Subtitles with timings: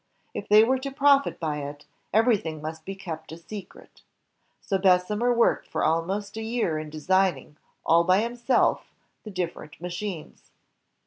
[0.33, 4.01] If they were to profit by it, everything must be kept a secret.
[4.59, 9.79] So Bessemer worked for almost a year in design ing all by himself the different
[9.79, 10.49] machines.